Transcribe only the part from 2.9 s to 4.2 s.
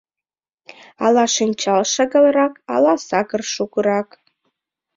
сакыр шукырак.